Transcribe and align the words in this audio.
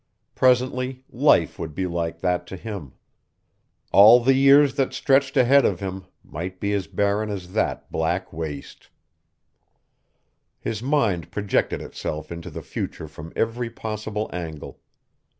Presently 0.33 1.03
life 1.11 1.59
would 1.59 1.75
be 1.75 1.85
like 1.85 2.21
that 2.21 2.47
to 2.47 2.57
him; 2.57 2.93
all 3.91 4.19
the 4.19 4.33
years 4.33 4.73
that 4.73 4.93
stretched 4.93 5.37
ahead 5.37 5.63
of 5.63 5.79
him 5.79 6.05
might 6.23 6.59
be 6.59 6.73
as 6.73 6.87
barren 6.87 7.29
as 7.29 7.53
that 7.53 7.91
black 7.91 8.33
waste. 8.33 8.89
His 10.59 10.81
mind 10.81 11.29
projected 11.29 11.83
itself 11.83 12.31
into 12.31 12.49
the 12.49 12.63
future 12.63 13.07
from 13.07 13.31
every 13.35 13.69
possible 13.69 14.27
angle. 14.33 14.79